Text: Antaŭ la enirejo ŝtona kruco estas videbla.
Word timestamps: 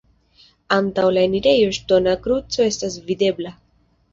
Antaŭ 0.77 1.03
la 1.17 1.21
enirejo 1.27 1.69
ŝtona 1.79 2.15
kruco 2.25 2.67
estas 2.71 2.99
videbla. 3.11 3.57